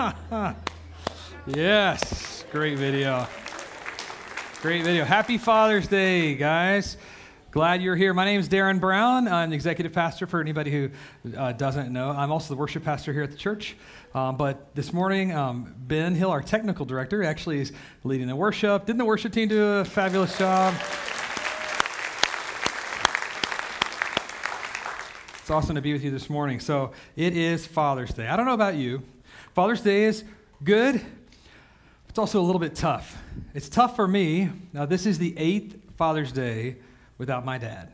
[1.46, 3.26] yes, great video.
[4.62, 5.04] Great video.
[5.04, 6.96] Happy Father's Day, guys.
[7.50, 8.14] Glad you're here.
[8.14, 9.28] My name is Darren Brown.
[9.28, 10.90] I'm the executive pastor for anybody who
[11.36, 12.10] uh, doesn't know.
[12.10, 13.76] I'm also the worship pastor here at the church.
[14.14, 17.72] Um, but this morning, um, Ben Hill, our technical director, actually is
[18.02, 18.86] leading the worship.
[18.86, 20.74] Didn't the worship team do a fabulous job?
[25.40, 26.58] It's awesome to be with you this morning.
[26.58, 28.28] So it is Father's Day.
[28.28, 29.02] I don't know about you.
[29.54, 30.24] Father's Day is
[30.62, 31.00] good.
[32.08, 33.20] It's also a little bit tough.
[33.54, 34.50] It's tough for me.
[34.72, 36.76] Now, this is the eighth Father's Day
[37.18, 37.92] without my dad.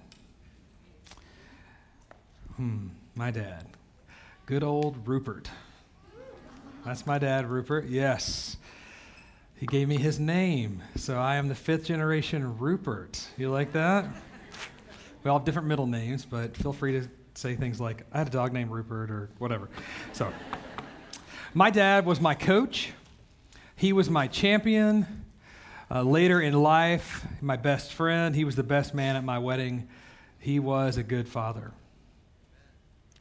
[2.57, 3.67] Hmm, my dad.
[4.47, 5.51] Good old Rupert.
[6.85, 7.87] That's my dad, Rupert.
[7.89, 8.57] Yes.
[9.57, 10.83] He gave me his name.
[10.97, 13.27] So I am the fifth generation Rupert.
[13.37, 14.07] You like that?
[15.25, 18.29] We all have different middle names, but feel free to say things like, I had
[18.29, 19.69] a dog named Rupert or whatever.
[20.13, 20.33] So,
[21.57, 22.93] my dad was my coach,
[23.77, 25.25] he was my champion.
[25.91, 29.89] Uh, later in life, my best friend, he was the best man at my wedding.
[30.39, 31.73] He was a good father.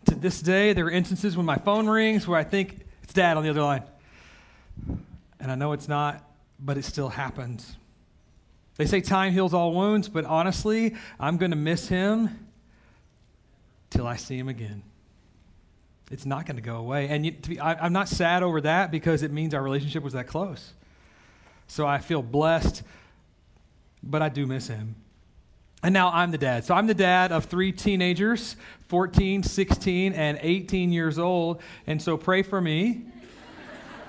[0.07, 3.37] To this day, there are instances when my phone rings where I think it's dad
[3.37, 3.83] on the other line.
[5.39, 6.21] And I know it's not,
[6.59, 7.77] but it still happens.
[8.75, 12.49] They say time heals all wounds, but honestly, I'm going to miss him
[13.91, 14.83] till I see him again.
[16.11, 17.07] It's not going to go away.
[17.09, 20.13] And you, be, I, I'm not sad over that because it means our relationship was
[20.13, 20.73] that close.
[21.67, 22.83] So I feel blessed,
[24.03, 24.95] but I do miss him.
[25.81, 26.65] And now I'm the dad.
[26.65, 28.55] So I'm the dad of three teenagers
[28.87, 31.61] 14, 16, and 18 years old.
[31.87, 33.03] And so pray for me.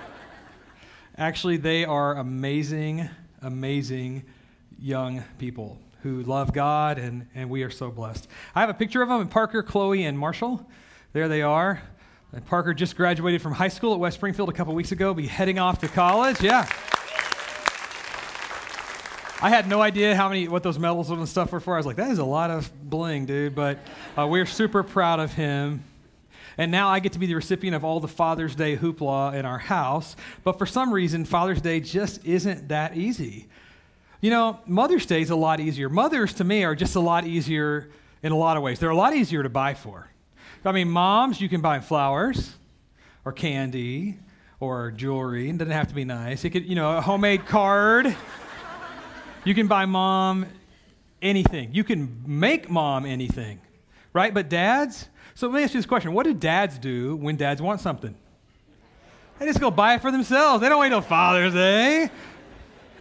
[1.18, 3.08] Actually, they are amazing,
[3.40, 4.24] amazing
[4.78, 8.28] young people who love God, and, and we are so blessed.
[8.54, 10.66] I have a picture of them Parker, Chloe, and Marshall.
[11.16, 11.80] There they are.
[12.44, 15.58] Parker just graduated from high school at West Springfield a couple weeks ago, be heading
[15.58, 16.42] off to college.
[16.42, 16.68] Yeah.
[19.40, 21.72] I had no idea how many what those medals and stuff were for.
[21.72, 23.54] I was like, that is a lot of bling, dude.
[23.54, 23.78] But
[24.14, 25.84] uh, we're super proud of him.
[26.58, 29.46] And now I get to be the recipient of all the Father's Day hoopla in
[29.46, 30.16] our house.
[30.44, 33.48] But for some reason, Father's Day just isn't that easy.
[34.20, 35.88] You know, Mother's Day is a lot easier.
[35.88, 37.88] Mothers, to me, are just a lot easier
[38.22, 38.78] in a lot of ways.
[38.78, 40.10] They're a lot easier to buy for.
[40.66, 42.54] I mean, moms, you can buy flowers
[43.24, 44.18] or candy
[44.58, 45.48] or jewelry.
[45.48, 46.44] It doesn't have to be nice.
[46.44, 48.14] It could, you know, a homemade card.
[49.44, 50.46] You can buy mom
[51.22, 51.72] anything.
[51.72, 53.60] You can make mom anything,
[54.12, 54.34] right?
[54.34, 57.62] But dads, so let me ask you this question What do dads do when dads
[57.62, 58.16] want something?
[59.38, 60.62] They just go buy it for themselves.
[60.62, 62.10] They don't wait till Father's Day.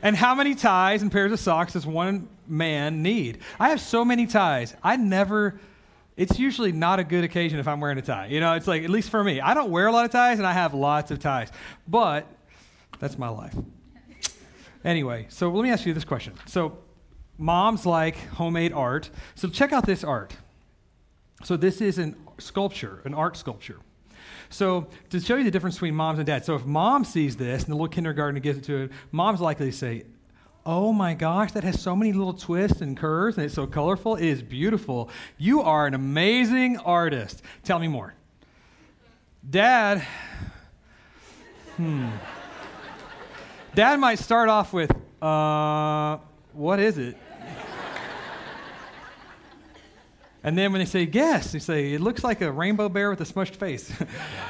[0.01, 3.39] And how many ties and pairs of socks does one man need?
[3.59, 4.75] I have so many ties.
[4.83, 5.59] I never,
[6.17, 8.27] it's usually not a good occasion if I'm wearing a tie.
[8.27, 10.37] You know, it's like, at least for me, I don't wear a lot of ties
[10.37, 11.51] and I have lots of ties.
[11.87, 12.25] But
[12.99, 13.55] that's my life.
[14.83, 16.33] Anyway, so let me ask you this question.
[16.45, 16.77] So,
[17.37, 19.09] moms like homemade art.
[19.33, 20.35] So, check out this art.
[21.43, 23.79] So, this is an sculpture, an art sculpture.
[24.49, 27.63] So, to show you the difference between moms and dads, so if mom sees this
[27.63, 30.03] and the little kindergartner gives it to her, mom's likely to say,
[30.67, 34.15] Oh my gosh, that has so many little twists and curves and it's so colorful.
[34.15, 35.11] It is beautiful.
[35.37, 37.43] You are an amazing artist.
[37.63, 38.15] Tell me more.
[39.47, 40.03] Dad,
[41.77, 42.09] hmm.
[43.75, 46.17] Dad might start off with, uh,
[46.53, 47.15] what is it?
[50.43, 53.21] and then when they say, guess, they say, it looks like a rainbow bear with
[53.21, 53.91] a smushed face.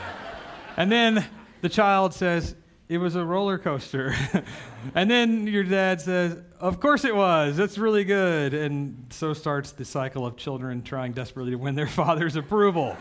[0.77, 1.25] and then
[1.59, 2.55] the child says,
[2.87, 4.13] it was a roller coaster.
[4.95, 7.57] and then your dad says, Of course it was.
[7.57, 8.53] That's really good.
[8.53, 12.95] And so starts the cycle of children trying desperately to win their father's approval.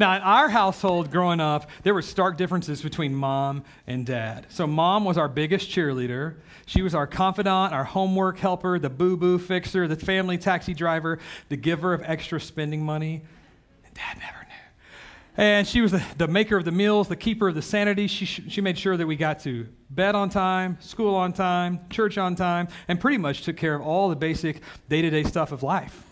[0.00, 4.46] Now, in our household growing up, there were stark differences between mom and dad.
[4.48, 6.34] So, mom was our biggest cheerleader.
[6.66, 11.20] She was our confidant, our homework helper, the boo boo fixer, the family taxi driver,
[11.48, 13.22] the giver of extra spending money.
[13.84, 14.43] And dad never.
[15.36, 18.06] And she was the, the maker of the meals, the keeper of the sanity.
[18.06, 22.18] She, she made sure that we got to bed on time, school on time, church
[22.18, 25.50] on time, and pretty much took care of all the basic day to day stuff
[25.50, 26.04] of life.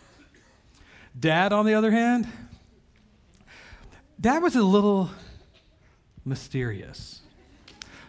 [1.19, 2.27] Dad, on the other hand,
[4.21, 5.11] Dad was a little
[6.25, 7.21] mysterious.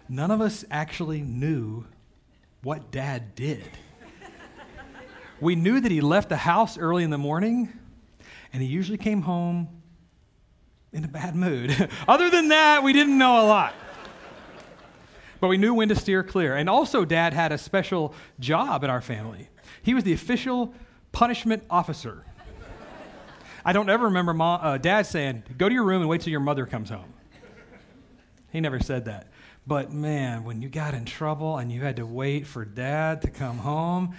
[0.09, 1.85] None of us actually knew
[2.63, 3.63] what dad did.
[5.39, 7.71] we knew that he left the house early in the morning,
[8.51, 9.82] and he usually came home
[10.93, 11.89] in a bad mood.
[12.07, 13.73] Other than that, we didn't know a lot.
[15.39, 16.55] But we knew when to steer clear.
[16.55, 19.49] And also, dad had a special job in our family.
[19.81, 20.73] He was the official
[21.11, 22.23] punishment officer.
[23.65, 26.31] I don't ever remember mom, uh, dad saying, Go to your room and wait till
[26.31, 27.13] your mother comes home.
[28.51, 29.27] He never said that.
[29.65, 33.29] But man, when you got in trouble and you had to wait for dad to
[33.29, 34.15] come home,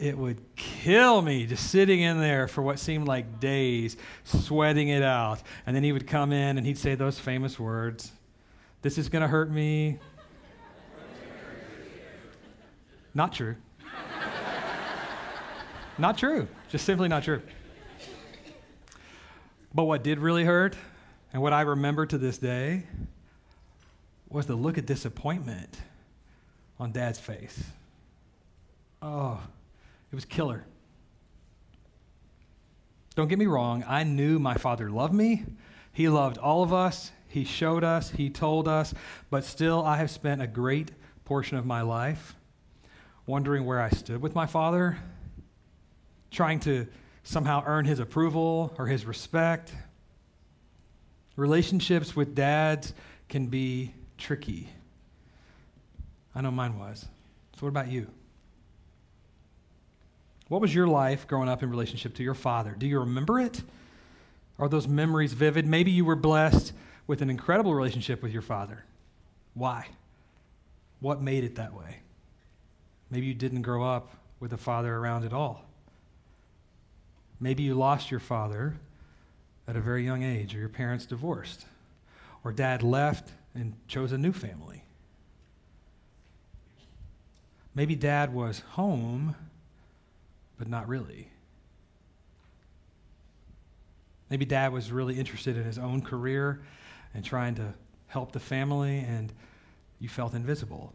[0.00, 5.02] it would kill me just sitting in there for what seemed like days, sweating it
[5.02, 5.42] out.
[5.66, 8.10] And then he would come in and he'd say those famous words
[8.80, 9.98] This is going to hurt me.
[13.12, 13.56] Not true.
[15.98, 16.48] not true.
[16.70, 17.42] Just simply not true.
[19.74, 20.76] But what did really hurt,
[21.32, 22.84] and what I remember to this day,
[24.28, 25.76] was the look of disappointment
[26.78, 27.62] on dad's face.
[29.02, 29.40] Oh,
[30.10, 30.64] it was killer.
[33.14, 35.44] Don't get me wrong, I knew my father loved me.
[35.92, 37.12] He loved all of us.
[37.28, 38.92] He showed us, he told us,
[39.30, 40.90] but still, I have spent a great
[41.24, 42.34] portion of my life
[43.26, 44.98] wondering where I stood with my father,
[46.32, 46.88] trying to
[47.22, 49.72] somehow earn his approval or his respect.
[51.36, 52.92] Relationships with dads
[53.28, 54.68] can be tricky.
[56.34, 57.06] I know mine was.
[57.54, 58.08] So, what about you?
[60.50, 62.74] What was your life growing up in relationship to your father?
[62.76, 63.62] Do you remember it?
[64.58, 65.64] Are those memories vivid?
[65.64, 66.72] Maybe you were blessed
[67.06, 68.84] with an incredible relationship with your father.
[69.54, 69.86] Why?
[70.98, 72.00] What made it that way?
[73.12, 74.10] Maybe you didn't grow up
[74.40, 75.64] with a father around at all.
[77.38, 78.74] Maybe you lost your father
[79.68, 81.64] at a very young age, or your parents divorced,
[82.42, 84.82] or dad left and chose a new family.
[87.72, 89.36] Maybe dad was home,
[90.60, 91.26] but not really.
[94.28, 96.60] Maybe dad was really interested in his own career
[97.14, 97.72] and trying to
[98.08, 99.32] help the family, and
[100.00, 100.92] you felt invisible.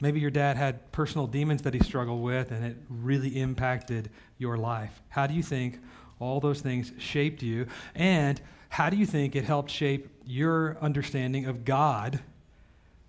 [0.00, 4.08] Maybe your dad had personal demons that he struggled with, and it really impacted
[4.38, 5.02] your life.
[5.08, 5.80] How do you think
[6.20, 7.66] all those things shaped you?
[7.96, 12.20] And how do you think it helped shape your understanding of God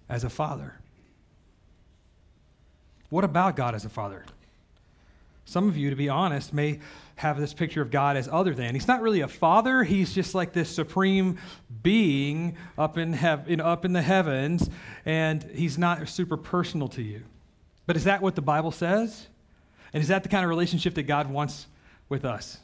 [0.09, 0.79] as a father?
[3.13, 4.25] What about God as a father?
[5.45, 6.79] Some of you, to be honest, may
[7.17, 8.73] have this picture of God as other than.
[8.73, 9.83] He's not really a father.
[9.83, 11.37] He's just like this supreme
[11.83, 14.67] being up in, in, up in the heavens,
[15.05, 17.21] and he's not super personal to you.
[17.85, 19.27] But is that what the Bible says?
[19.93, 21.67] And is that the kind of relationship that God wants
[22.09, 22.57] with us?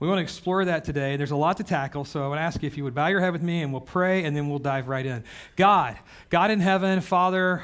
[0.00, 1.14] We want to explore that today.
[1.14, 3.20] There's a lot to tackle, so I would ask you if you would bow your
[3.20, 5.22] head with me and we'll pray and then we'll dive right in.
[5.54, 5.96] God,
[6.28, 7.62] God in heaven, Father,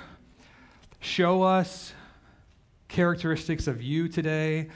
[1.00, 1.92] show us
[2.88, 4.68] characteristics of you today.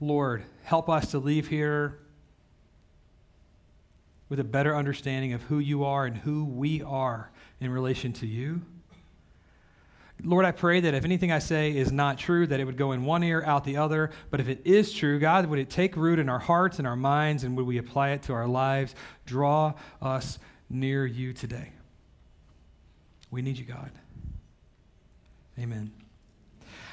[0.00, 1.98] Lord, help us to leave here
[4.28, 7.30] with a better understanding of who you are and who we are
[7.60, 8.62] in relation to you.
[10.24, 12.90] Lord, I pray that if anything I say is not true, that it would go
[12.92, 14.10] in one ear, out the other.
[14.30, 16.96] But if it is true, God, would it take root in our hearts and our
[16.96, 18.96] minds, and would we apply it to our lives?
[19.26, 21.72] Draw us near you today.
[23.30, 23.92] We need you, God.
[25.58, 25.90] Amen.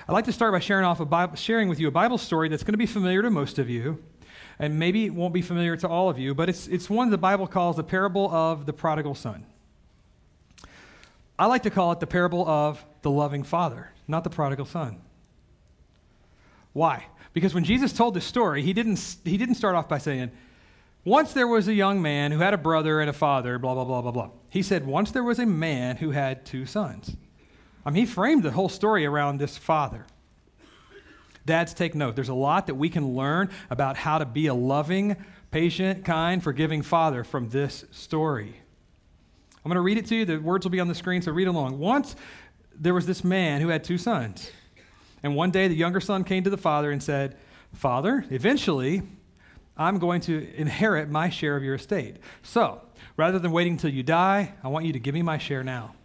[0.08, 2.50] I'd like to start by sharing, off a Bible, sharing with you a Bible story
[2.50, 4.04] that's going to be familiar to most of you,
[4.58, 7.18] and maybe it won't be familiar to all of you, but it's, it's one the
[7.18, 9.46] Bible calls the parable of the prodigal son.
[11.38, 15.02] I like to call it the parable of the loving father, not the prodigal son.
[16.74, 17.06] Why?
[17.34, 20.32] Because when Jesus told this story, he didn't, he didn't start off by saying,
[21.04, 23.86] Once there was a young man who had a brother and a father, blah, blah,
[23.86, 24.30] blah, blah, blah.
[24.50, 27.16] He said, Once there was a man who had two sons.
[27.86, 30.06] I mean, he framed the whole story around this father.
[31.46, 32.16] Dads, take note.
[32.16, 35.16] There's a lot that we can learn about how to be a loving,
[35.52, 38.60] patient, kind, forgiving father from this story.
[39.64, 40.26] I'm going to read it to you.
[40.26, 41.78] The words will be on the screen, so read along.
[41.78, 42.16] Once
[42.74, 44.50] there was this man who had two sons.
[45.24, 47.38] And one day the younger son came to the father and said,
[47.74, 49.04] Father, eventually
[49.78, 52.18] I'm going to inherit my share of your estate.
[52.42, 52.82] So
[53.18, 55.96] rather than waiting until you die, I want you to give me my share now.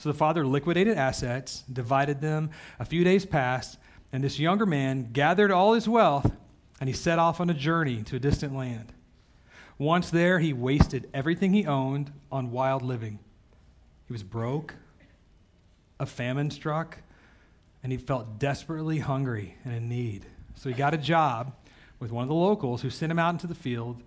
[0.00, 2.48] So the father liquidated assets, divided them.
[2.78, 3.76] A few days passed,
[4.14, 6.32] and this younger man gathered all his wealth
[6.80, 8.94] and he set off on a journey to a distant land.
[9.76, 13.18] Once there, he wasted everything he owned on wild living.
[14.06, 14.74] He was broke,
[15.98, 16.96] a famine struck,
[17.82, 20.24] and he felt desperately hungry and in need.
[20.54, 21.54] So he got a job
[21.98, 24.02] with one of the locals who sent him out into the field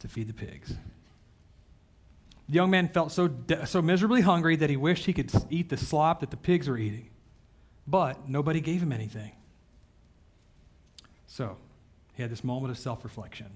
[0.00, 0.74] to feed the pigs.
[2.48, 5.68] The young man felt so, de- so miserably hungry that he wished he could eat
[5.68, 7.10] the slop that the pigs were eating.
[7.86, 9.32] But nobody gave him anything.
[11.26, 11.58] So
[12.14, 13.50] he had this moment of self reflection.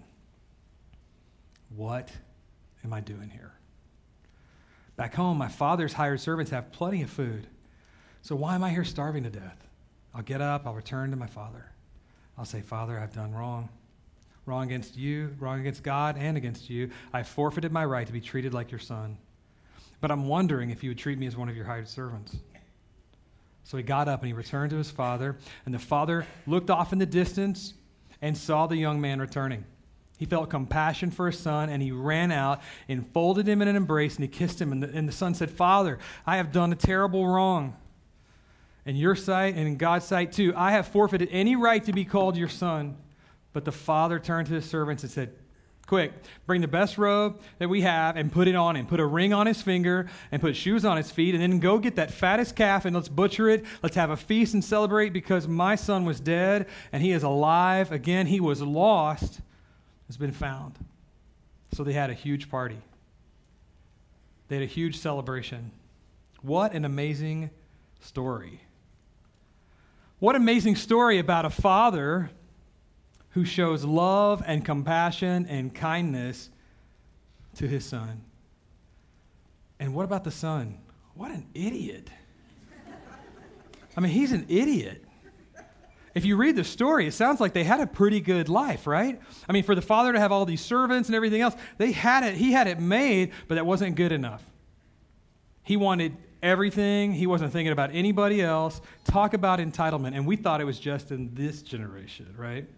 [1.74, 2.12] What
[2.84, 3.52] am I doing here?
[4.96, 7.46] Back home, my father's hired servants have plenty of food.
[8.20, 9.66] So why am I here starving to death?
[10.14, 11.64] I'll get up, I'll return to my father.
[12.36, 13.70] I'll say, Father, I've done wrong.
[14.46, 16.90] Wrong against you, wrong against God, and against you.
[17.12, 19.18] I forfeited my right to be treated like your son.
[20.00, 22.36] But I'm wondering if you would treat me as one of your hired servants.
[23.64, 26.92] So he got up and he returned to his father, and the father looked off
[26.92, 27.74] in the distance
[28.20, 29.64] and saw the young man returning.
[30.18, 33.76] He felt compassion for his son, and he ran out and folded him in an
[33.76, 34.72] embrace, and he kissed him.
[34.72, 37.76] And the, and the son said, Father, I have done a terrible wrong.
[38.84, 42.04] In your sight and in God's sight too, I have forfeited any right to be
[42.04, 42.96] called your son.
[43.52, 45.34] But the father turned to his servants and said,
[45.86, 46.12] Quick,
[46.46, 48.86] bring the best robe that we have and put it on him.
[48.86, 51.78] Put a ring on his finger and put shoes on his feet, and then go
[51.78, 53.64] get that fattest calf and let's butcher it.
[53.82, 57.92] Let's have a feast and celebrate because my son was dead and he is alive.
[57.92, 59.40] Again, he was lost,
[60.06, 60.78] has been found.
[61.72, 62.78] So they had a huge party.
[64.48, 65.72] They had a huge celebration.
[66.42, 67.50] What an amazing
[68.00, 68.60] story.
[70.20, 72.30] What amazing story about a father
[73.32, 76.50] who shows love and compassion and kindness
[77.56, 78.22] to his son.
[79.78, 80.78] And what about the son?
[81.14, 82.08] What an idiot.
[83.96, 85.04] I mean, he's an idiot.
[86.14, 89.20] If you read the story, it sounds like they had a pretty good life, right?
[89.48, 92.22] I mean, for the father to have all these servants and everything else, they had
[92.22, 94.44] it, he had it made, but that wasn't good enough.
[95.62, 97.12] He wanted everything.
[97.12, 98.80] He wasn't thinking about anybody else.
[99.04, 100.14] Talk about entitlement.
[100.14, 102.68] And we thought it was just in this generation, right?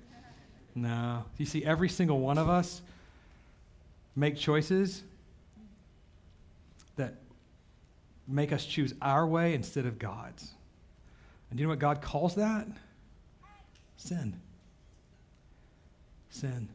[0.75, 1.25] No.
[1.39, 2.83] You see, every single one of us
[4.17, 5.03] make choices
[6.97, 7.15] that
[8.27, 10.53] make us choose our way instead of God's.
[11.51, 12.67] And do you know what God calls that?
[13.97, 14.41] Sin.
[16.31, 16.69] Sin.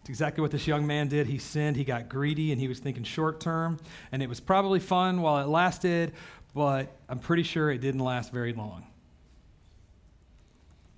[0.00, 1.26] It's exactly what this young man did.
[1.26, 3.78] He sinned, he got greedy, and he was thinking short term.
[4.12, 6.12] And it was probably fun while it lasted,
[6.54, 8.86] but I'm pretty sure it didn't last very long.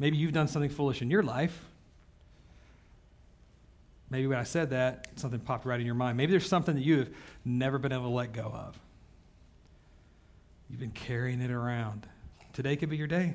[0.02, 1.56] Maybe you've done something foolish in your life.
[4.10, 6.16] Maybe when I said that, something popped right in your mind.
[6.16, 7.10] Maybe there's something that you have
[7.44, 8.76] never been able to let go of.
[10.68, 12.08] You've been carrying it around.
[12.52, 13.34] Today could be your day.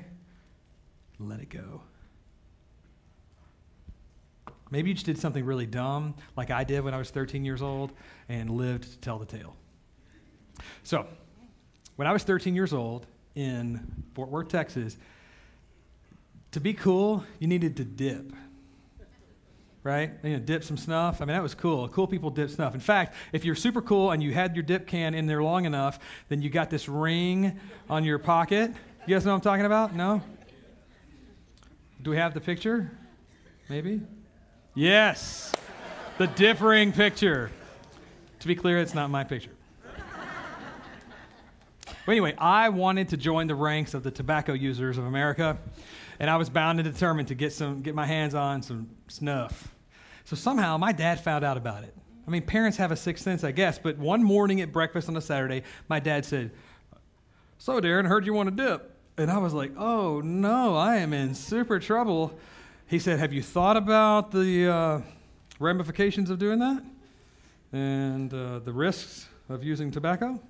[1.18, 1.80] Let it go.
[4.70, 7.62] Maybe you just did something really dumb, like I did when I was 13 years
[7.62, 7.92] old,
[8.28, 9.56] and lived to tell the tale.
[10.82, 11.06] So,
[11.96, 14.98] when I was 13 years old in Fort Worth, Texas,
[16.52, 18.32] to be cool, you needed to dip.
[19.82, 20.12] Right?
[20.22, 21.22] You know, dip some snuff.
[21.22, 21.88] I mean, that was cool.
[21.88, 22.74] Cool people dip snuff.
[22.74, 25.64] In fact, if you're super cool and you had your dip can in there long
[25.64, 28.72] enough, then you got this ring on your pocket.
[29.06, 29.94] You guys know what I'm talking about?
[29.94, 30.20] No?
[32.02, 32.90] Do we have the picture?
[33.70, 34.02] Maybe?
[34.74, 35.52] Yes.
[36.18, 37.50] The dip ring picture.
[38.40, 39.52] To be clear, it's not my picture.
[42.04, 45.58] But anyway, I wanted to join the ranks of the tobacco users of America
[46.18, 49.74] and I was bound and determined to get some get my hands on some snuff.
[50.24, 51.94] So somehow my dad found out about it.
[52.26, 53.78] I mean, parents have a sixth sense, I guess.
[53.78, 56.50] But one morning at breakfast on a Saturday, my dad said,
[57.56, 61.12] "So, Darren, heard you want to dip." And I was like, "Oh no, I am
[61.12, 62.38] in super trouble."
[62.86, 65.00] He said, "Have you thought about the uh,
[65.58, 66.82] ramifications of doing that
[67.72, 70.40] and uh, the risks of using tobacco?"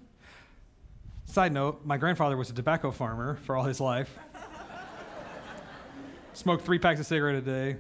[1.27, 4.19] Side note: My grandfather was a tobacco farmer for all his life
[6.39, 7.77] smoked three packs of cigarette a day,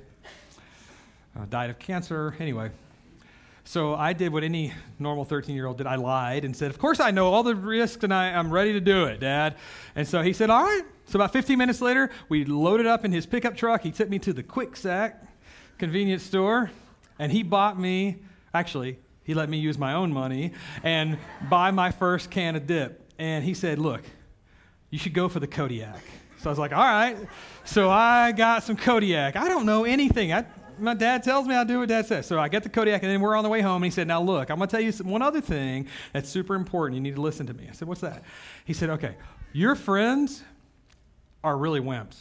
[1.38, 2.34] uh, died of cancer.
[2.40, 2.70] Anyway,
[3.62, 5.86] so I did what any normal 13 year old did.
[5.86, 8.72] I lied and said, Of course, I know all the risks and I, I'm ready
[8.72, 9.54] to do it, Dad.
[9.94, 10.82] And so he said, All right.
[11.06, 13.82] So about 15 minutes later, we loaded up in his pickup truck.
[13.82, 15.24] He took me to the Quick Sack
[15.78, 16.70] convenience store
[17.18, 18.16] and he bought me,
[18.52, 21.16] actually, he let me use my own money and
[21.48, 23.08] buy my first can of dip.
[23.18, 24.02] And he said, Look,
[24.90, 26.02] you should go for the Kodiak.
[26.38, 27.16] So I was like, all right.
[27.64, 29.36] So I got some Kodiak.
[29.36, 30.32] I don't know anything.
[30.32, 30.44] I,
[30.78, 32.26] my dad tells me I do what dad says.
[32.26, 33.76] So I get the Kodiak, and then we're on the way home.
[33.76, 36.28] And he said, Now look, I'm going to tell you some, one other thing that's
[36.28, 36.96] super important.
[36.96, 37.66] You need to listen to me.
[37.68, 38.22] I said, What's that?
[38.64, 39.16] He said, Okay,
[39.52, 40.42] your friends
[41.42, 42.16] are really wimps.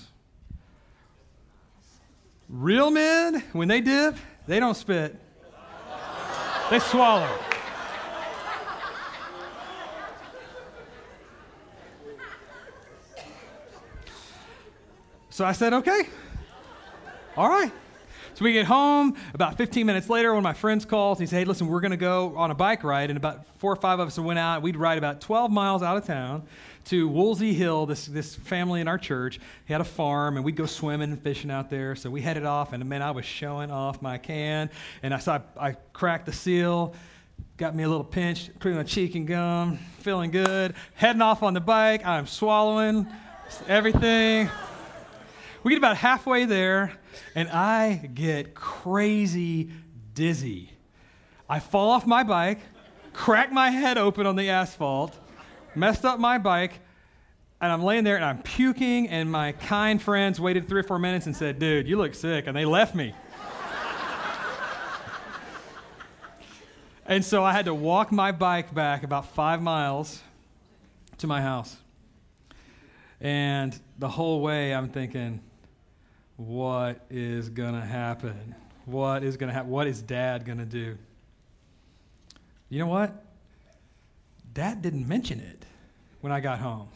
[2.49, 4.15] Real men, when they dip,
[4.47, 5.15] they don't spit,
[6.69, 7.37] they swallow.
[15.37, 16.01] So I said, okay.
[17.35, 17.71] All right.
[18.33, 19.15] So we get home.
[19.35, 21.19] About 15 minutes later, one of my friends calls.
[21.19, 23.11] And he said, hey, listen, we're going to go on a bike ride.
[23.11, 24.63] And about four or five of us went out.
[24.63, 26.47] We'd ride about 12 miles out of town
[26.85, 29.39] to Woolsey Hill, this, this family in our church.
[29.67, 31.95] He had a farm, and we'd go swimming and fishing out there.
[31.95, 34.71] So we headed off, and man, I was showing off my can.
[35.03, 36.95] And I saw I, I cracked the seal
[37.57, 40.75] got me a little pinch, put my cheek and gum, feeling good.
[40.93, 43.07] Heading off on the bike, I'm swallowing
[43.67, 44.47] everything
[45.67, 46.93] We get about halfway there,
[47.35, 49.69] and I get crazy
[50.13, 50.71] dizzy.
[51.49, 52.59] I fall off my bike,
[53.11, 55.13] crack my head open on the asphalt,
[55.75, 56.79] messed up my bike,
[57.59, 60.99] and I'm laying there and I'm puking, and my kind friends waited three or four
[60.99, 62.47] minutes and said, Dude, you look sick.
[62.47, 63.13] And they left me.
[67.05, 70.23] and so I had to walk my bike back about five miles
[71.17, 71.75] to my house.
[73.19, 75.41] And the whole way I'm thinking,
[76.37, 78.55] what is going to happen?
[78.85, 79.69] What is going to happen?
[79.69, 80.97] What is dad going to do?
[82.69, 83.25] You know what?
[84.53, 85.65] Dad didn't mention it
[86.21, 86.87] when I got home.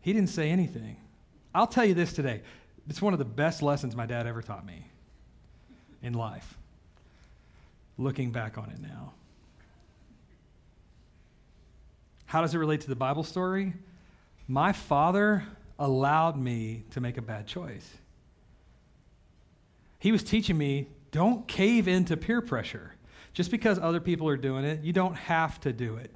[0.00, 0.96] He didn't say anything.
[1.54, 2.42] I'll tell you this today.
[2.88, 4.86] It's one of the best lessons my dad ever taught me
[6.02, 6.56] in life.
[7.96, 9.12] Looking back on it now.
[12.26, 13.72] How does it relate to the Bible story?
[14.46, 15.44] My father
[15.78, 17.96] allowed me to make a bad choice.
[19.98, 22.94] He was teaching me don't cave into peer pressure.
[23.32, 26.10] Just because other people are doing it, you don't have to do it.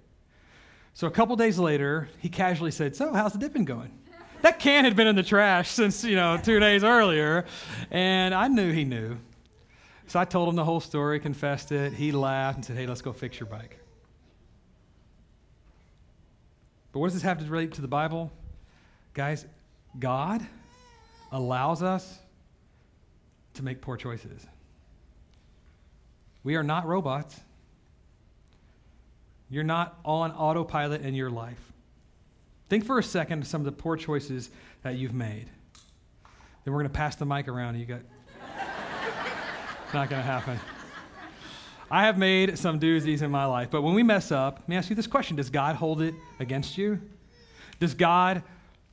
[0.95, 3.99] So a couple days later, he casually said, So, how's the dipping going?
[4.43, 7.45] That can had been in the trash since, you know, two days earlier.
[7.91, 9.17] And I knew he knew.
[10.09, 11.93] So I told him the whole story, confessed it.
[11.93, 13.79] He laughed and said, Hey, let's go fix your bike.
[16.93, 18.31] But what does this have to relate to the Bible?
[19.15, 19.47] Guys,
[19.99, 20.47] God
[21.31, 22.19] allows us
[23.55, 24.47] to make poor choices.
[26.45, 27.39] We are not robots.
[29.49, 31.73] You're not on autopilot in your life.
[32.69, 34.51] Think for a second of some of the poor choices
[34.83, 35.47] that you've made.
[36.65, 37.79] Then we're going to pass the mic around.
[37.79, 38.01] You got.
[39.95, 40.59] not going to happen.
[41.91, 44.77] I have made some doozies in my life, but when we mess up, let me
[44.77, 46.99] ask you this question Does God hold it against you?
[47.79, 48.43] Does God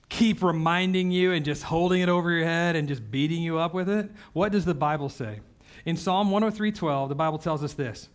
[0.10, 3.74] keep reminding you and just holding it over your head and just beating you up
[3.74, 4.12] with it?
[4.34, 5.40] What does the Bible say?
[5.86, 8.10] In Psalm 103:12, the Bible tells us this.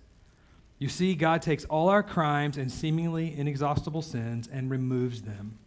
[0.79, 5.59] You see, God takes all our crimes and seemingly inexhaustible sins and removes them.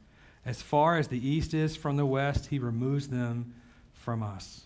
[0.46, 3.54] As far as the east is from the west, he removes them
[3.94, 4.66] from us.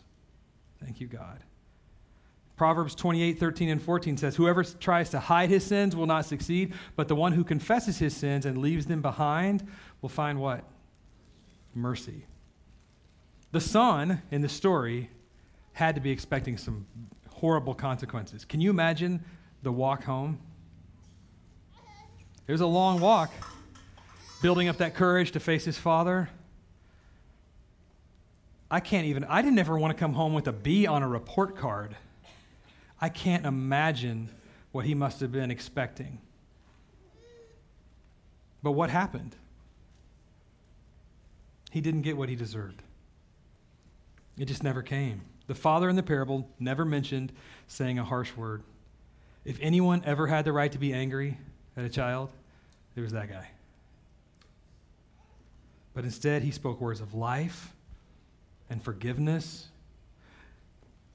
[0.84, 1.40] Thank you, God.
[2.58, 6.74] Proverbs 28, 13, and 14 says, Whoever tries to hide his sins will not succeed,
[6.96, 9.68] but the one who confesses his sins and leaves them behind
[10.02, 10.64] will find what?
[11.74, 12.26] Mercy.
[13.52, 15.10] The son in the story
[15.74, 16.86] had to be expecting some
[17.30, 18.46] horrible consequences.
[18.46, 19.24] Can you imagine
[19.64, 20.40] the walk home?
[22.48, 23.32] It was a long walk,
[24.42, 26.30] building up that courage to face his father.
[28.70, 31.08] I can't even, I didn't ever want to come home with a B on a
[31.08, 31.96] report card.
[33.00, 34.30] I can't imagine
[34.72, 36.20] what he must have been expecting.
[38.64, 39.36] But what happened?
[41.72, 42.84] He didn't get what he deserved.
[44.38, 45.22] It just never came.
[45.48, 47.32] The father in the parable never mentioned
[47.68, 48.64] saying a harsh word.
[49.44, 51.38] If anyone ever had the right to be angry
[51.76, 52.30] at a child,
[52.96, 53.50] it was that guy.
[55.94, 57.74] But instead, he spoke words of life
[58.70, 59.68] and forgiveness.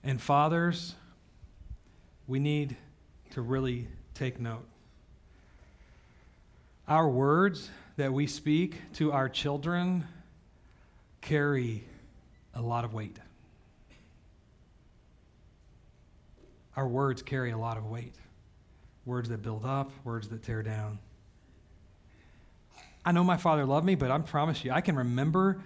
[0.02, 0.94] And fathers,
[2.26, 2.76] we need
[3.30, 4.66] to really take note.
[6.88, 10.06] Our words that we speak to our children
[11.20, 11.84] carry
[12.54, 13.18] a lot of weight.
[16.76, 18.14] Our words carry a lot of weight
[19.06, 20.98] words that build up, words that tear down.
[23.04, 25.62] I know my father loved me, but I promise you, I can remember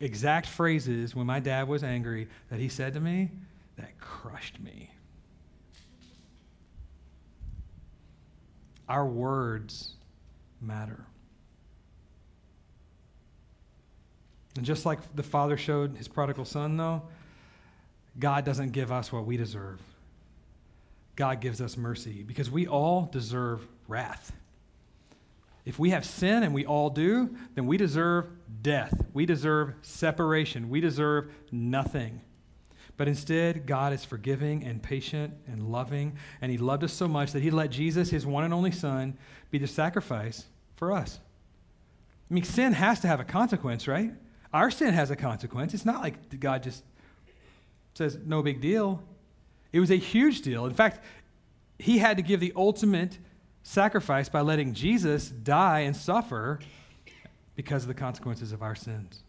[0.00, 3.30] exact phrases when my dad was angry that he said to me
[3.76, 4.90] that crushed me.
[8.88, 9.94] Our words
[10.60, 11.06] matter.
[14.60, 17.00] And just like the father showed his prodigal son, though,
[18.18, 19.80] God doesn't give us what we deserve.
[21.16, 24.32] God gives us mercy because we all deserve wrath.
[25.64, 28.28] If we have sin, and we all do, then we deserve
[28.60, 28.92] death.
[29.14, 30.68] We deserve separation.
[30.68, 32.20] We deserve nothing.
[32.98, 37.32] But instead, God is forgiving and patient and loving, and He loved us so much
[37.32, 39.16] that He let Jesus, His one and only Son,
[39.50, 40.44] be the sacrifice
[40.76, 41.18] for us.
[42.30, 44.12] I mean, sin has to have a consequence, right?
[44.52, 45.74] Our sin has a consequence.
[45.74, 46.82] It's not like God just
[47.94, 49.02] says, no big deal.
[49.72, 50.66] It was a huge deal.
[50.66, 51.04] In fact,
[51.78, 53.18] he had to give the ultimate
[53.62, 56.58] sacrifice by letting Jesus die and suffer
[57.54, 59.22] because of the consequences of our sins.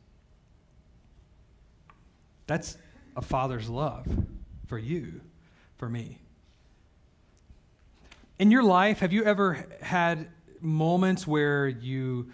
[2.47, 2.77] That's
[3.15, 4.07] a father's love
[4.67, 5.21] for you,
[5.77, 6.17] for me.
[8.39, 10.27] In your life, have you ever had
[10.61, 12.31] moments where you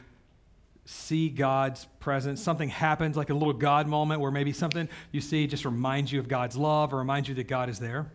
[0.90, 2.42] see God's presence.
[2.42, 6.20] Something happens, like a little God moment, where maybe something you see just reminds you
[6.20, 8.10] of God's love or reminds you that God is there.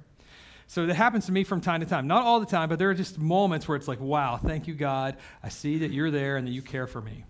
[0.68, 2.06] So that happens to me from time to time.
[2.06, 4.74] Not all the time, but there are just moments where it's like, wow, thank you,
[4.74, 5.18] God.
[5.42, 7.24] I see that you're there and that you care for me.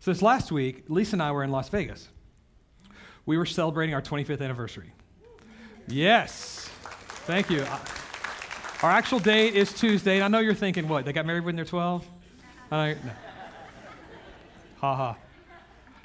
[0.00, 2.06] So this last week, Lisa and I were in Las Vegas.
[3.24, 4.92] We were celebrating our 25th anniversary.
[5.88, 6.68] Yes.
[7.24, 7.62] Thank you.
[7.62, 7.78] Uh,
[8.82, 11.06] our actual date is Tuesday, and I know you're thinking, what?
[11.06, 12.06] They got married when they're 12?
[12.70, 13.10] I no.
[14.84, 15.16] Ha ha.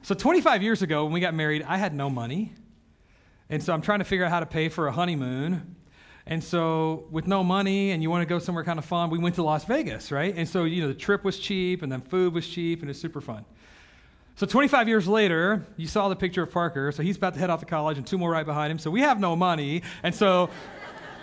[0.03, 2.53] So 25 years ago, when we got married, I had no money.
[3.49, 5.75] And so I'm trying to figure out how to pay for a honeymoon.
[6.25, 9.17] And so, with no money and you want to go somewhere kind of fun, we
[9.17, 10.33] went to Las Vegas, right?
[10.33, 12.99] And so, you know, the trip was cheap and then food was cheap and it's
[12.99, 13.43] super fun.
[14.35, 16.91] So, 25 years later, you saw the picture of Parker.
[16.93, 18.79] So, he's about to head off to college and two more right behind him.
[18.79, 19.81] So, we have no money.
[20.03, 20.49] And so,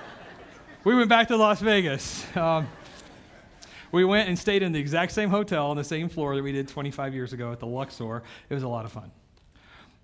[0.84, 2.26] we went back to Las Vegas.
[2.36, 2.66] Um,
[3.92, 6.52] we went and stayed in the exact same hotel on the same floor that we
[6.52, 8.22] did 25 years ago at the Luxor.
[8.48, 9.10] It was a lot of fun.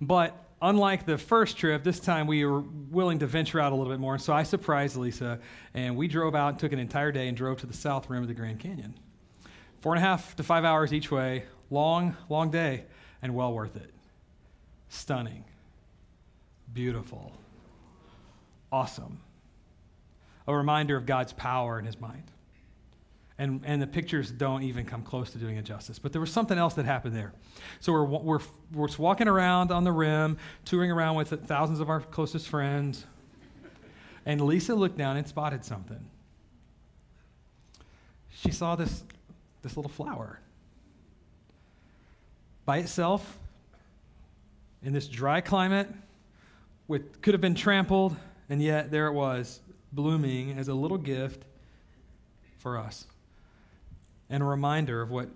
[0.01, 3.92] But unlike the first trip, this time we were willing to venture out a little
[3.92, 4.18] bit more.
[4.18, 5.38] So I surprised Lisa,
[5.75, 8.23] and we drove out and took an entire day and drove to the south rim
[8.23, 8.95] of the Grand Canyon.
[9.81, 11.45] Four and a half to five hours each way.
[11.71, 12.85] Long, long day,
[13.21, 13.90] and well worth it.
[14.88, 15.45] Stunning.
[16.73, 17.33] Beautiful.
[18.71, 19.21] Awesome.
[20.47, 22.32] A reminder of God's power in his mind.
[23.38, 25.99] And, and the pictures don't even come close to doing it justice.
[25.99, 27.33] But there was something else that happened there.
[27.81, 28.40] So we're, we're,
[28.73, 33.07] we're walking around on the rim, touring around with thousands of our closest friends.
[34.27, 36.05] And Lisa looked down and spotted something.
[38.31, 39.03] She saw this,
[39.62, 40.38] this little flower.
[42.64, 43.38] By itself,
[44.83, 45.88] in this dry climate,
[46.87, 48.14] with, could have been trampled,
[48.49, 49.61] and yet there it was,
[49.92, 51.45] blooming as a little gift
[52.59, 53.07] for us
[54.33, 55.29] and a reminder of what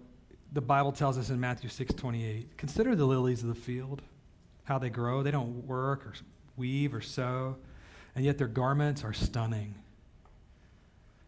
[0.53, 2.57] the Bible tells us in Matthew 6 28.
[2.57, 4.03] Consider the lilies of the field,
[4.65, 5.23] how they grow.
[5.23, 6.15] They don't work or
[6.57, 7.57] weave or sew,
[8.17, 9.75] and yet their garments are stunning.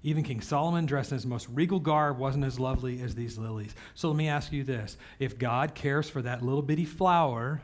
[0.02, 3.74] Even King Solomon, dressed in his most regal garb, wasn't as lovely as these lilies.
[3.94, 7.60] So let me ask you this if God cares for that little bitty flower,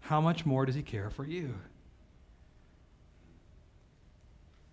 [0.00, 1.54] how much more does he care for you?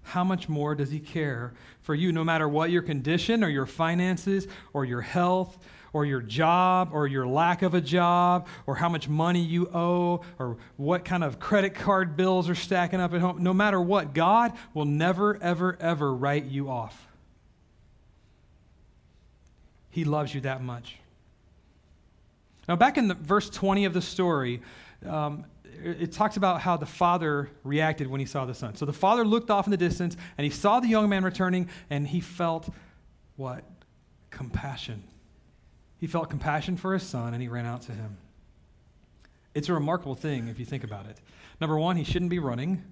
[0.06, 3.66] How much more does he care for you, no matter what your condition or your
[3.66, 5.58] finances or your health
[5.94, 10.22] or your job or your lack of a job or how much money you owe
[10.38, 13.42] or what kind of credit card bills are stacking up at home?
[13.42, 17.08] No matter what, God will never, ever, ever write you off.
[19.90, 20.98] He loves you that much.
[22.68, 24.62] Now, back in the verse 20 of the story,
[25.08, 25.46] um,
[25.84, 28.76] it talks about how the father reacted when he saw the son.
[28.76, 31.70] So the father looked off in the distance and he saw the young man returning
[31.90, 32.70] and he felt
[33.36, 33.64] what?
[34.30, 35.04] Compassion.
[35.98, 38.18] He felt compassion for his son and he ran out to him.
[39.54, 41.20] It's a remarkable thing if you think about it.
[41.62, 42.84] Number one, he shouldn't be running.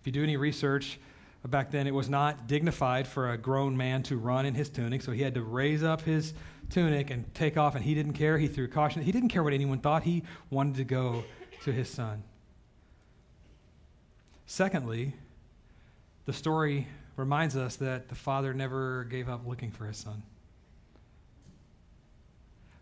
[0.00, 0.98] If you do any research,
[1.46, 5.02] back then it was not dignified for a grown man to run in his tunic,
[5.02, 6.34] so he had to raise up his
[6.68, 8.36] tunic and take off, and he didn't care.
[8.38, 9.02] He threw caution.
[9.02, 10.02] He didn't care what anyone thought.
[10.02, 11.24] He wanted to go
[11.64, 12.22] to his son.
[14.50, 15.12] Secondly,
[16.24, 20.22] the story reminds us that the father never gave up looking for his son.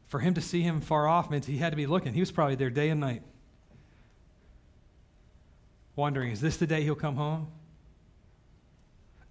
[0.07, 2.15] For him to see him far off meant he had to be looking.
[2.15, 3.23] He was probably there day and night,
[5.97, 7.49] wondering, is this the day he'll come home?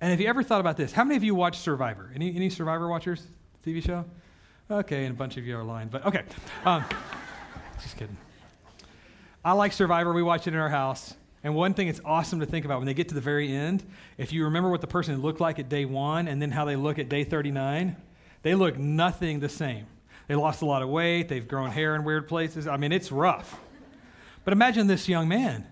[0.01, 0.91] And have you ever thought about this?
[0.91, 2.11] How many of you watch Survivor?
[2.13, 3.25] Any, any Survivor watchers?
[3.65, 4.03] TV show?
[4.69, 6.23] Okay, and a bunch of you are lying, but okay.
[6.65, 6.83] Um,
[7.81, 8.17] just kidding.
[9.43, 10.11] I like Survivor.
[10.11, 11.13] We watch it in our house.
[11.45, 13.83] And one thing it's awesome to think about when they get to the very end,
[14.17, 16.75] if you remember what the person looked like at day one and then how they
[16.75, 17.95] look at day 39,
[18.41, 19.85] they look nothing the same.
[20.27, 22.65] They lost a lot of weight, they've grown hair in weird places.
[22.65, 23.59] I mean, it's rough.
[24.43, 25.67] But imagine this young man.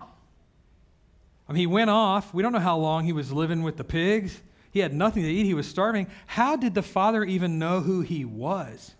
[1.48, 2.32] I mean, he went off.
[2.32, 4.40] We don't know how long he was living with the pigs.
[4.70, 5.44] He had nothing to eat.
[5.44, 6.06] He was starving.
[6.28, 8.94] How did the father even know who he was?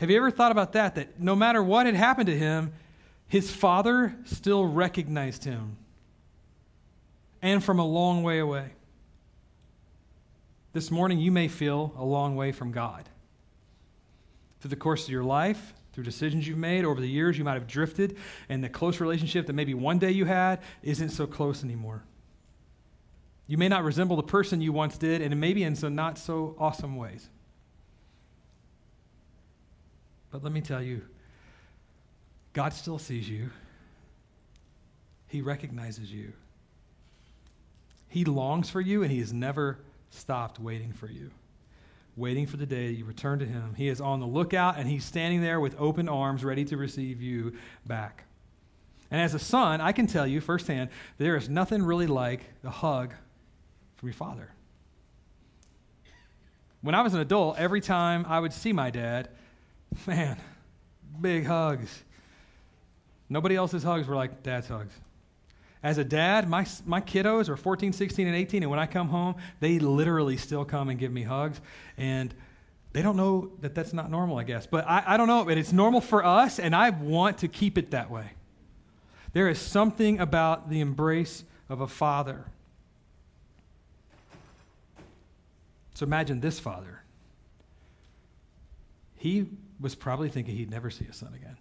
[0.00, 0.96] Have you ever thought about that?
[0.96, 2.74] That no matter what had happened to him,
[3.30, 5.76] his father still recognized him,
[7.40, 8.72] and from a long way away.
[10.72, 13.08] This morning, you may feel a long way from God.
[14.58, 17.54] Through the course of your life, through decisions you've made over the years, you might
[17.54, 18.16] have drifted,
[18.48, 22.02] and the close relationship that maybe one day you had isn't so close anymore.
[23.46, 26.56] You may not resemble the person you once did, and maybe in some not so
[26.58, 27.30] awesome ways.
[30.32, 31.02] But let me tell you,
[32.52, 33.50] God still sees you,
[35.28, 36.32] He recognizes you.
[38.08, 39.78] He longs for you, and He has never
[40.10, 41.30] stopped waiting for you.
[42.16, 43.74] waiting for the day you return to him.
[43.76, 47.22] He is on the lookout, and he's standing there with open arms, ready to receive
[47.22, 47.54] you
[47.86, 48.24] back.
[49.10, 52.70] And as a son, I can tell you firsthand, there is nothing really like the
[52.70, 53.14] hug
[53.96, 54.50] from your father.
[56.82, 59.28] When I was an adult, every time I would see my dad,
[60.06, 60.36] man,
[61.20, 62.04] big hugs.
[63.30, 64.92] Nobody else's hugs were like dad's hugs.
[65.82, 69.08] As a dad, my, my kiddos are 14, 16, and 18, and when I come
[69.08, 71.58] home, they literally still come and give me hugs.
[71.96, 72.34] And
[72.92, 74.66] they don't know that that's not normal, I guess.
[74.66, 77.78] But I, I don't know, but it's normal for us, and I want to keep
[77.78, 78.32] it that way.
[79.32, 82.44] There is something about the embrace of a father.
[85.94, 87.02] So imagine this father.
[89.16, 89.46] He
[89.78, 91.56] was probably thinking he'd never see his son again.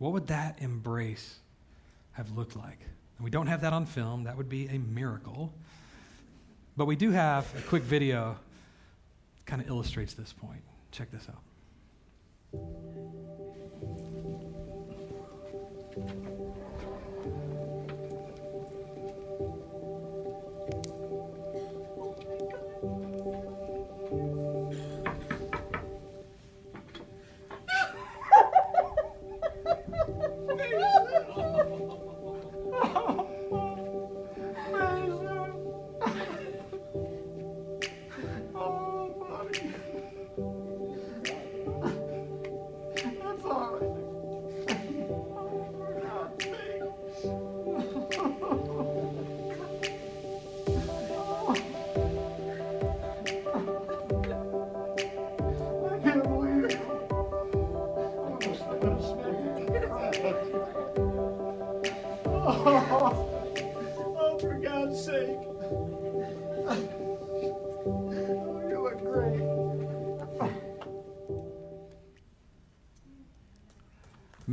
[0.00, 1.36] What would that embrace
[2.12, 2.78] have looked like?
[3.18, 4.24] And we don't have that on film.
[4.24, 5.52] That would be a miracle.
[6.74, 8.38] But we do have a quick video
[9.44, 10.62] kind of illustrates this point.
[10.90, 11.42] Check this out.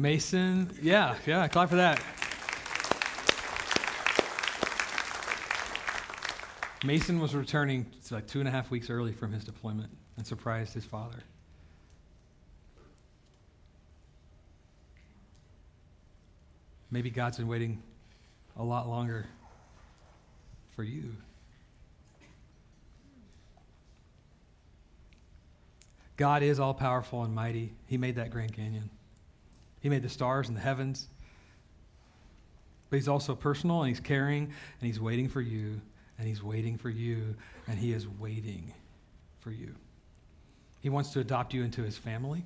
[0.08, 2.02] Mason, yeah, yeah, clap for that.
[6.86, 10.74] Mason was returning like two and a half weeks early from his deployment and surprised
[10.74, 11.18] his father.
[16.90, 17.84] Maybe God's been waiting
[18.56, 19.26] a lot longer
[20.74, 21.18] for you.
[26.16, 27.74] God is all powerful and mighty.
[27.88, 28.90] He made that Grand Canyon.
[29.82, 31.08] He made the stars and the heavens.
[32.90, 35.82] But he's also personal and he's caring and he's waiting for you
[36.18, 37.36] and he's waiting for you
[37.68, 38.74] and he is waiting
[39.40, 39.76] for you.
[40.82, 42.44] He wants to adopt you into his family.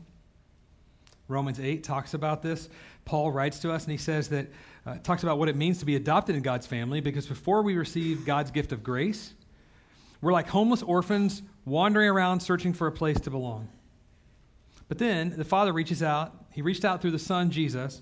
[1.27, 2.69] Romans 8 talks about this.
[3.05, 4.47] Paul writes to us and he says that,
[4.85, 7.77] uh, talks about what it means to be adopted in God's family because before we
[7.77, 9.33] receive God's gift of grace,
[10.21, 13.69] we're like homeless orphans wandering around searching for a place to belong.
[14.91, 18.01] But then the Father reaches out he reached out through the Son, Jesus,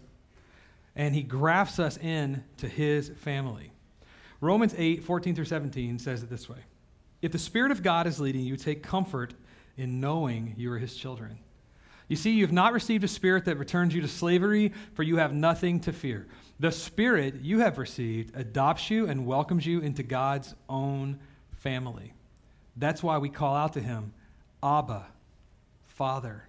[0.96, 3.72] and he grafts us in to his family.
[4.42, 6.58] Romans 8, 14 through 17 says it this way
[7.22, 9.36] If the Spirit of God is leading you, take comfort
[9.78, 11.38] in knowing you are his children.
[12.08, 15.18] You see, you have not received a spirit that returns you to slavery, for you
[15.18, 16.26] have nothing to fear.
[16.60, 21.20] The Spirit you have received adopts you and welcomes you into God's own
[21.52, 22.14] family.
[22.78, 24.12] That's why we call out to him,
[24.64, 25.06] Abba,
[25.86, 26.49] Father.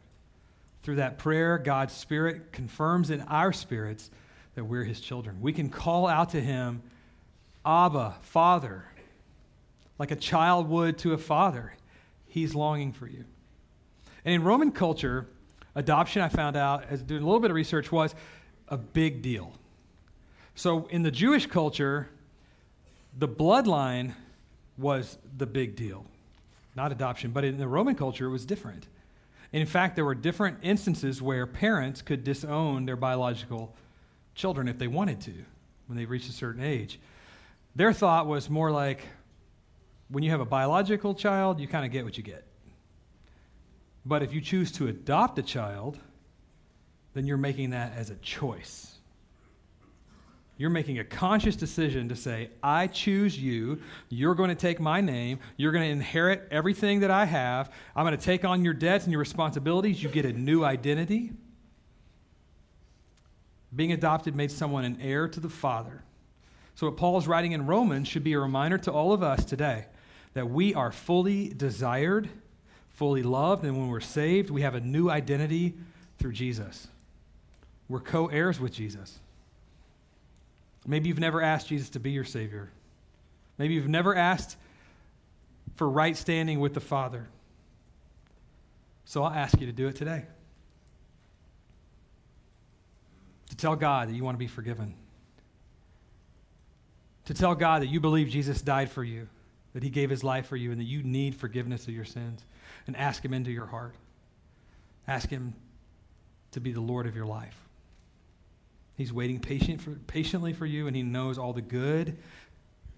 [0.83, 4.11] Through that prayer, God's Spirit confirms in our spirits
[4.55, 5.41] that we're His children.
[5.41, 6.83] We can call out to Him,
[7.65, 8.85] Abba, Father,
[9.99, 11.75] like a child would to a father.
[12.27, 13.25] He's longing for you.
[14.25, 15.27] And in Roman culture,
[15.75, 18.15] adoption, I found out, as doing a little bit of research, was
[18.69, 19.53] a big deal.
[20.55, 22.09] So in the Jewish culture,
[23.19, 24.15] the bloodline
[24.79, 26.07] was the big deal,
[26.75, 27.33] not adoption.
[27.33, 28.87] But in the Roman culture, it was different.
[29.53, 33.75] In fact, there were different instances where parents could disown their biological
[34.35, 35.35] children if they wanted to
[35.87, 37.01] when they reached a certain age.
[37.75, 39.03] Their thought was more like
[40.09, 42.45] when you have a biological child, you kind of get what you get.
[44.05, 45.99] But if you choose to adopt a child,
[47.15, 48.90] then you're making that as a choice.
[50.61, 53.81] You're making a conscious decision to say, I choose you.
[54.11, 55.39] You're going to take my name.
[55.57, 57.73] You're going to inherit everything that I have.
[57.97, 60.03] I'm going to take on your debts and your responsibilities.
[60.03, 61.33] You get a new identity.
[63.75, 66.03] Being adopted made someone an heir to the Father.
[66.75, 69.87] So, what Paul's writing in Romans should be a reminder to all of us today
[70.35, 72.29] that we are fully desired,
[72.91, 75.73] fully loved, and when we're saved, we have a new identity
[76.19, 76.89] through Jesus.
[77.89, 79.21] We're co heirs with Jesus.
[80.87, 82.71] Maybe you've never asked Jesus to be your Savior.
[83.59, 84.57] Maybe you've never asked
[85.77, 87.29] for right standing with the Father.
[89.05, 90.25] So I'll ask you to do it today.
[93.51, 94.95] To tell God that you want to be forgiven.
[97.27, 99.29] To tell God that you believe Jesus died for you,
[99.75, 102.45] that he gave his life for you, and that you need forgiveness of your sins.
[102.87, 103.95] And ask him into your heart.
[105.07, 105.55] Ask him
[106.53, 107.57] to be the Lord of your life.
[109.01, 112.19] He's waiting patient for, patiently for you, and he knows all the good,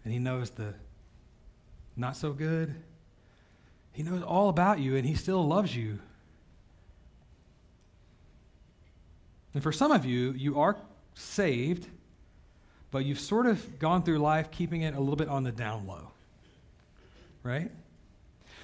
[0.03, 0.75] and he knows the
[1.95, 2.75] not so good.
[3.93, 6.01] He knows all about you, and he still loves you.
[9.55, 10.77] And for some of you, you are
[11.15, 11.87] saved,
[12.91, 15.87] but you've sort of gone through life keeping it a little bit on the down
[15.87, 16.11] low.
[17.45, 17.71] Right?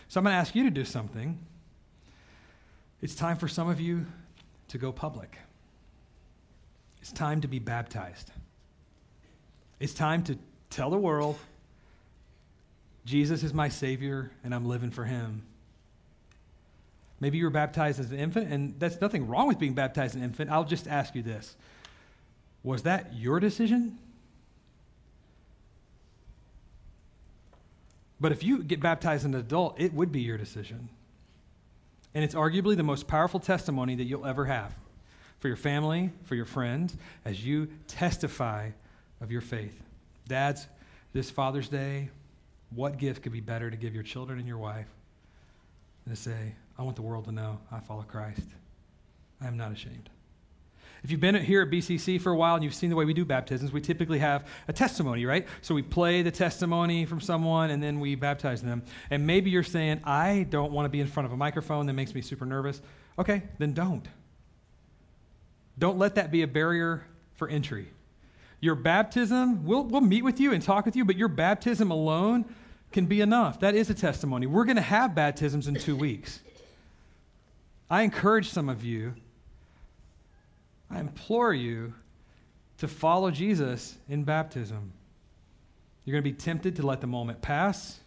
[0.08, 1.38] So I'm going to ask you to do something.
[3.00, 4.06] It's time for some of you
[4.70, 5.38] to go public.
[7.00, 8.30] It's time to be baptized.
[9.80, 10.38] It's time to
[10.70, 11.38] tell the world
[13.04, 15.42] Jesus is my Savior and I'm living for Him.
[17.20, 20.16] Maybe you were baptized as an infant, and that's nothing wrong with being baptized as
[20.16, 20.50] an infant.
[20.50, 21.56] I'll just ask you this
[22.62, 23.98] Was that your decision?
[28.20, 30.88] But if you get baptized as an adult, it would be your decision.
[32.14, 34.74] And it's arguably the most powerful testimony that you'll ever have
[35.38, 38.70] for your family, for your friends, as you testify
[39.20, 39.82] of your faith.
[40.26, 40.66] Dads,
[41.12, 42.10] this Father's Day,
[42.74, 44.88] what gift could be better to give your children and your wife
[46.04, 48.42] than to say, I want the world to know I follow Christ.
[49.40, 50.10] I am not ashamed.
[51.04, 53.14] If you've been here at BCC for a while and you've seen the way we
[53.14, 55.46] do baptisms, we typically have a testimony, right?
[55.62, 58.82] So we play the testimony from someone and then we baptize them.
[59.10, 61.92] And maybe you're saying, I don't want to be in front of a microphone that
[61.92, 62.82] makes me super nervous.
[63.16, 64.06] Okay, then don't.
[65.78, 67.04] Don't let that be a barrier
[67.36, 67.88] for entry.
[68.60, 72.44] Your baptism, we'll, we'll meet with you and talk with you, but your baptism alone
[72.90, 73.60] can be enough.
[73.60, 74.46] That is a testimony.
[74.46, 76.40] We're going to have baptisms in two weeks.
[77.88, 79.14] I encourage some of you,
[80.90, 81.94] I implore you
[82.78, 84.92] to follow Jesus in baptism.
[86.04, 88.00] You're going to be tempted to let the moment pass.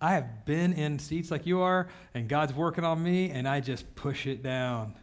[0.00, 3.60] I have been in seats like you are, and God's working on me, and I
[3.60, 4.94] just push it down.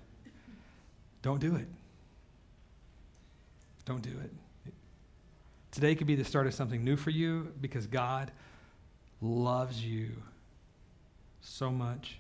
[1.26, 1.66] Don't do it.
[3.86, 4.32] Don't do it.
[5.72, 8.32] Today could be the start of something new for you because God
[9.22, 10.12] loves you
[11.42, 12.20] so much.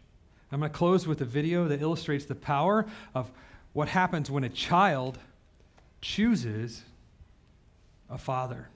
[0.51, 3.29] I'm going to close with a video that illustrates the power of
[3.73, 5.19] what happens when a child
[6.01, 6.81] chooses
[8.09, 8.69] a father.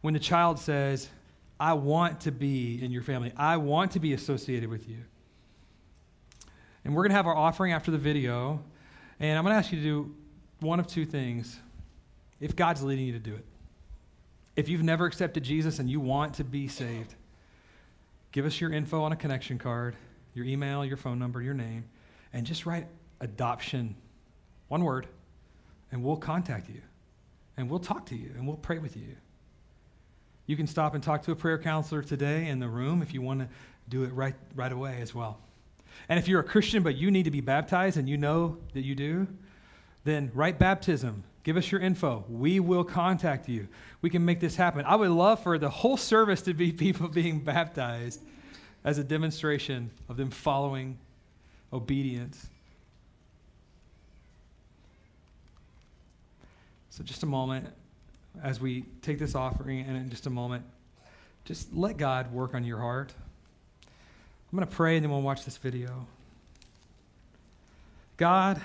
[0.00, 1.10] When the child says,
[1.60, 5.04] I want to be in your family, I want to be associated with you.
[6.82, 8.64] And we're going to have our offering after the video.
[9.20, 10.14] And I'm going to ask you to do
[10.60, 11.58] one of two things
[12.40, 13.44] if God's leading you to do it.
[14.56, 17.14] If you've never accepted Jesus and you want to be saved,
[18.32, 19.96] give us your info on a connection card
[20.34, 21.84] your email, your phone number, your name,
[22.32, 22.88] and just write
[23.20, 23.94] adoption,
[24.68, 25.06] one word,
[25.92, 26.82] and we'll contact you.
[27.56, 29.14] And we'll talk to you and we'll pray with you.
[30.46, 33.22] You can stop and talk to a prayer counselor today in the room if you
[33.22, 33.48] want to
[33.88, 35.38] do it right, right away as well.
[36.08, 38.82] And if you're a Christian but you need to be baptized and you know that
[38.82, 39.26] you do,
[40.04, 41.24] then write baptism.
[41.42, 42.24] Give us your info.
[42.28, 43.68] We will contact you.
[44.00, 44.84] We can make this happen.
[44.86, 48.22] I would love for the whole service to be people being baptized
[48.82, 50.98] as a demonstration of them following
[51.72, 52.46] obedience.
[56.90, 57.66] So, just a moment
[58.42, 60.64] as we take this offering, and in just a moment,
[61.44, 63.12] just let God work on your heart.
[64.54, 66.06] I'm going to pray and then we'll watch this video.
[68.16, 68.60] God,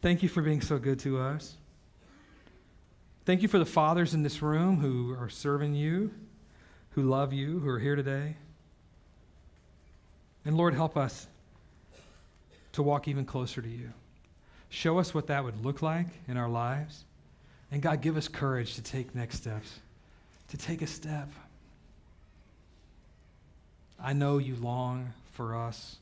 [0.00, 1.54] thank you for being so good to us.
[3.26, 6.10] Thank you for the fathers in this room who are serving you
[6.98, 8.34] who love you, who are here today.
[10.44, 11.28] And Lord, help us
[12.72, 13.92] to walk even closer to you.
[14.68, 17.04] Show us what that would look like in our lives.
[17.70, 19.78] And God, give us courage to take next steps,
[20.48, 21.28] to take a step.
[24.00, 25.96] I know you long for us.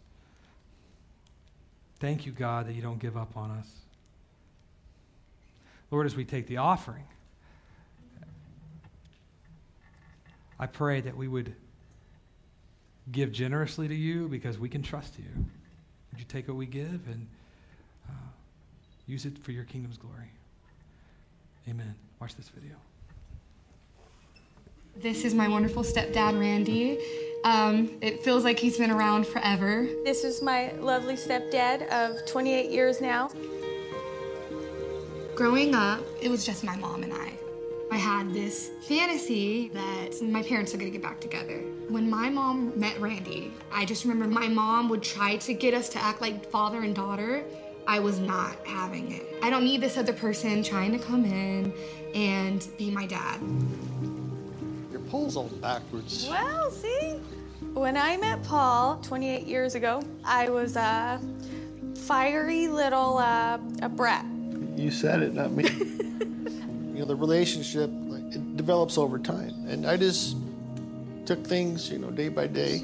[1.98, 3.68] Thank you, God, that you don't give up on us.
[5.90, 7.04] Lord, as we take the offering,
[10.58, 11.54] I pray that we would
[13.10, 15.46] give generously to you because we can trust you.
[16.10, 17.26] Would you take what we give and
[18.08, 18.12] uh,
[19.06, 20.30] use it for your kingdom's glory?
[21.68, 21.94] Amen.
[22.20, 22.76] Watch this video.
[24.98, 26.98] This is my wonderful stepdad, Randy.
[27.44, 29.86] Um, it feels like he's been around forever.
[30.04, 33.28] This is my lovely stepdad of 28 years now.
[35.34, 37.30] Growing up, it was just my mom and I.
[37.90, 41.58] I had this fantasy that my parents are gonna get back together.
[41.88, 45.90] When my mom met Randy, I just remember my mom would try to get us
[45.90, 47.44] to act like father and daughter.
[47.86, 49.26] I was not having it.
[49.42, 51.72] I don't need this other person trying to come in
[52.14, 53.40] and be my dad.
[55.16, 56.28] Your all backwards.
[56.28, 57.20] Well, see?
[57.72, 61.20] When I met Paul 28 years ago, I was a
[61.94, 64.26] fiery little uh, a brat.
[64.76, 65.64] You said it, not me.
[65.72, 70.36] you know, the relationship like, it develops over time, and I just
[71.24, 72.82] took things, you know, day by day.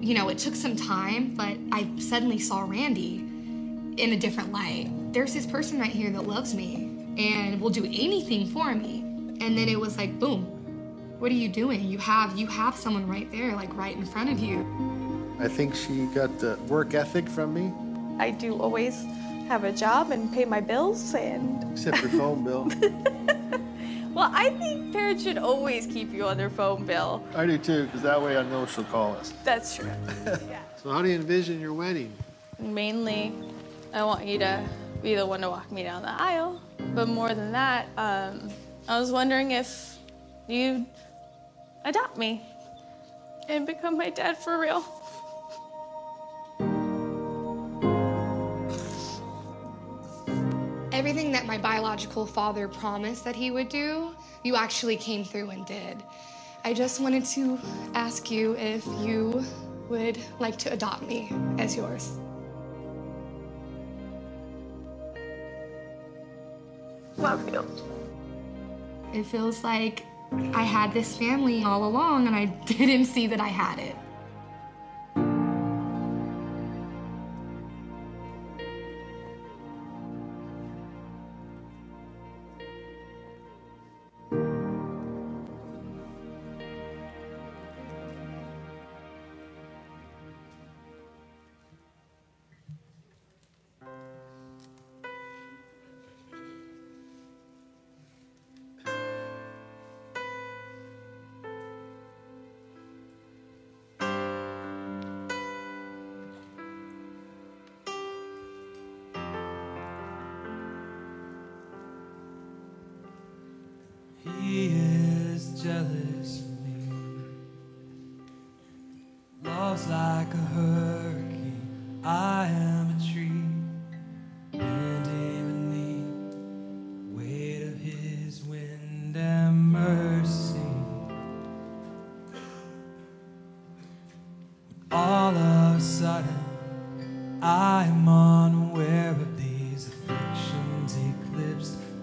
[0.00, 3.16] You know, it took some time, but I suddenly saw Randy
[3.96, 4.90] in a different light.
[5.12, 9.00] There's this person right here that loves me and will do anything for me.
[9.40, 10.51] And then it was like, boom.
[11.22, 11.84] What are you doing?
[11.84, 14.66] You have you have someone right there, like right in front of you.
[15.38, 17.72] I think she got the work ethic from me,
[18.18, 19.04] I do always
[19.46, 22.64] have a job and pay my bills and except your phone bill.
[24.12, 27.24] well, I think parents should always keep you on their phone bill.
[27.36, 29.32] I do too, because that way I know she'll call us.
[29.44, 29.92] That's true.
[30.26, 30.58] yeah.
[30.82, 32.12] So, how do you envision your wedding?
[32.58, 33.32] Mainly,
[33.94, 34.68] I want you to
[35.04, 36.60] be the one to walk me down the aisle.
[36.96, 38.50] But more than that, um,
[38.88, 39.98] I was wondering if
[40.48, 40.84] you'd
[41.84, 42.42] adopt me
[43.48, 44.84] and become my dad for real.
[50.92, 54.14] Everything that my biological father promised that he would do,
[54.44, 56.02] you actually came through and did.
[56.64, 57.58] I just wanted to
[57.94, 59.44] ask you if you
[59.88, 62.18] would like to adopt me as yours.
[67.16, 67.66] Love you.
[69.12, 70.04] It feels like
[70.54, 73.96] I had this family all along and I didn't see that I had it.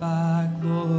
[0.02, 0.99] Eclipsed by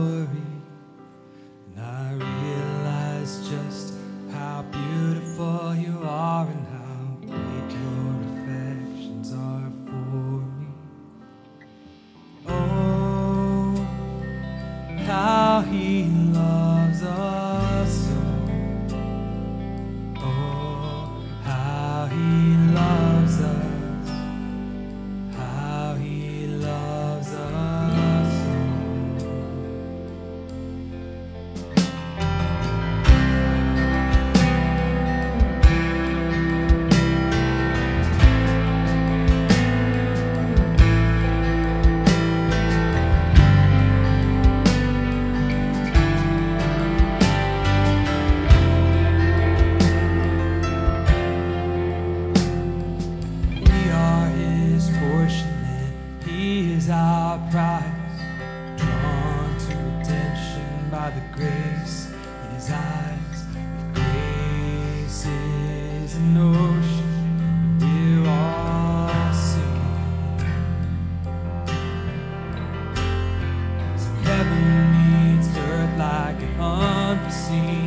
[77.50, 77.79] unforeseen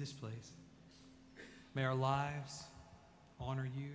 [0.00, 0.50] this place,
[1.74, 2.64] may our lives
[3.38, 3.90] honor you.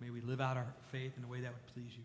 [0.00, 1.99] May we live out our faith in a way that would please you.